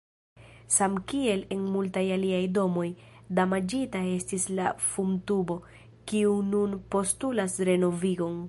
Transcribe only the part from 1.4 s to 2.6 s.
en multaj aliaj